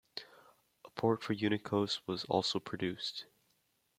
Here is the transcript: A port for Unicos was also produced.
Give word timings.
A 0.83 0.89
port 0.89 1.21
for 1.21 1.33
Unicos 1.33 1.99
was 2.07 2.25
also 2.25 2.59
produced. 2.59 3.27